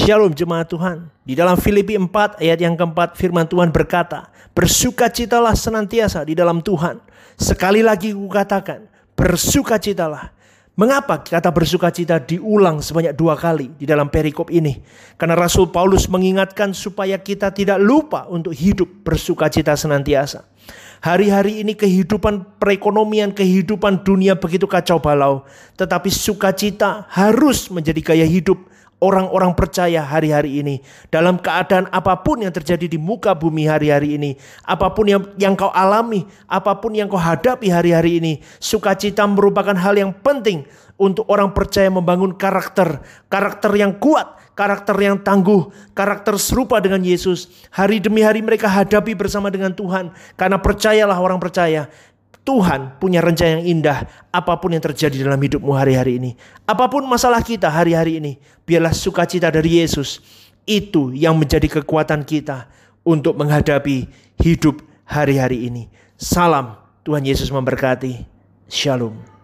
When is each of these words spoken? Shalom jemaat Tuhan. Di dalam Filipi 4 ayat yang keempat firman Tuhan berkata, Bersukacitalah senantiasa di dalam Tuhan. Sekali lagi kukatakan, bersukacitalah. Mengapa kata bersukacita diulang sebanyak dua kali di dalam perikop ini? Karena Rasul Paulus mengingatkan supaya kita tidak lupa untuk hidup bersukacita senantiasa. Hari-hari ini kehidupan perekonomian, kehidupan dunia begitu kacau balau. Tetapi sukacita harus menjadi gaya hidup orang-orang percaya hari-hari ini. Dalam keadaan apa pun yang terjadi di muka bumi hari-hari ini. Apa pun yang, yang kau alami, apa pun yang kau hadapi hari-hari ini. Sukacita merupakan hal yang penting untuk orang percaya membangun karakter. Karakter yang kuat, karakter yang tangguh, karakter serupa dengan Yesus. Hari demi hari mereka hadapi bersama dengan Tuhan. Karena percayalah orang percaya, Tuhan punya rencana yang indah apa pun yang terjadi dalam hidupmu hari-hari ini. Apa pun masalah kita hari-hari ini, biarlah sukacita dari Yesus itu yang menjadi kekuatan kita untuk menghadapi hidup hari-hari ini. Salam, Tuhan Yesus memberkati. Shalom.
Shalom 0.00 0.32
jemaat 0.32 0.64
Tuhan. 0.64 1.12
Di 1.28 1.36
dalam 1.36 1.60
Filipi 1.60 1.92
4 1.92 2.40
ayat 2.40 2.56
yang 2.56 2.72
keempat 2.72 3.20
firman 3.20 3.44
Tuhan 3.44 3.68
berkata, 3.68 4.32
Bersukacitalah 4.56 5.52
senantiasa 5.52 6.24
di 6.24 6.32
dalam 6.32 6.64
Tuhan. 6.64 7.04
Sekali 7.36 7.84
lagi 7.84 8.16
kukatakan, 8.16 8.88
bersukacitalah. 9.12 10.32
Mengapa 10.72 11.20
kata 11.20 11.52
bersukacita 11.52 12.16
diulang 12.16 12.80
sebanyak 12.80 13.12
dua 13.12 13.36
kali 13.36 13.76
di 13.76 13.84
dalam 13.84 14.08
perikop 14.08 14.48
ini? 14.48 14.80
Karena 15.20 15.36
Rasul 15.36 15.68
Paulus 15.68 16.08
mengingatkan 16.08 16.72
supaya 16.72 17.20
kita 17.20 17.52
tidak 17.52 17.76
lupa 17.76 18.24
untuk 18.32 18.56
hidup 18.56 19.04
bersukacita 19.04 19.76
senantiasa. 19.76 20.48
Hari-hari 21.04 21.60
ini 21.60 21.76
kehidupan 21.76 22.56
perekonomian, 22.56 23.36
kehidupan 23.36 24.00
dunia 24.00 24.32
begitu 24.40 24.64
kacau 24.64 24.96
balau. 24.96 25.44
Tetapi 25.76 26.08
sukacita 26.08 27.04
harus 27.12 27.68
menjadi 27.68 28.00
gaya 28.00 28.24
hidup 28.24 28.69
orang-orang 29.00 29.56
percaya 29.56 30.04
hari-hari 30.04 30.60
ini. 30.60 30.84
Dalam 31.08 31.40
keadaan 31.40 31.88
apa 31.90 32.20
pun 32.20 32.44
yang 32.44 32.52
terjadi 32.52 32.86
di 32.86 33.00
muka 33.00 33.32
bumi 33.32 33.66
hari-hari 33.66 34.20
ini. 34.20 34.36
Apa 34.62 34.92
pun 34.92 35.08
yang, 35.08 35.22
yang 35.40 35.56
kau 35.56 35.72
alami, 35.72 36.28
apa 36.46 36.78
pun 36.78 36.94
yang 36.94 37.08
kau 37.08 37.18
hadapi 37.18 37.72
hari-hari 37.72 38.20
ini. 38.20 38.32
Sukacita 38.60 39.24
merupakan 39.26 39.74
hal 39.74 39.96
yang 39.96 40.12
penting 40.12 40.68
untuk 41.00 41.24
orang 41.32 41.50
percaya 41.56 41.88
membangun 41.88 42.36
karakter. 42.36 43.00
Karakter 43.32 43.72
yang 43.72 43.96
kuat, 43.96 44.36
karakter 44.52 44.92
yang 45.00 45.16
tangguh, 45.24 45.72
karakter 45.96 46.36
serupa 46.36 46.76
dengan 46.78 47.00
Yesus. 47.00 47.48
Hari 47.72 48.04
demi 48.04 48.20
hari 48.20 48.44
mereka 48.44 48.68
hadapi 48.68 49.16
bersama 49.16 49.48
dengan 49.48 49.72
Tuhan. 49.72 50.12
Karena 50.36 50.60
percayalah 50.60 51.16
orang 51.16 51.40
percaya, 51.40 51.88
Tuhan 52.50 52.98
punya 52.98 53.22
rencana 53.22 53.62
yang 53.62 53.78
indah 53.78 54.10
apa 54.34 54.58
pun 54.58 54.74
yang 54.74 54.82
terjadi 54.82 55.22
dalam 55.22 55.38
hidupmu 55.38 55.70
hari-hari 55.70 56.18
ini. 56.18 56.34
Apa 56.66 56.90
pun 56.90 57.06
masalah 57.06 57.46
kita 57.46 57.70
hari-hari 57.70 58.18
ini, 58.18 58.42
biarlah 58.66 58.90
sukacita 58.90 59.54
dari 59.54 59.78
Yesus 59.78 60.18
itu 60.66 61.14
yang 61.14 61.38
menjadi 61.38 61.70
kekuatan 61.78 62.26
kita 62.26 62.66
untuk 63.06 63.38
menghadapi 63.38 64.10
hidup 64.42 64.82
hari-hari 65.06 65.70
ini. 65.70 65.86
Salam, 66.18 66.74
Tuhan 67.06 67.22
Yesus 67.22 67.54
memberkati. 67.54 68.26
Shalom. 68.66 69.39